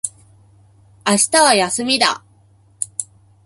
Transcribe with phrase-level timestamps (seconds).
[1.07, 2.23] 明日は休みだ。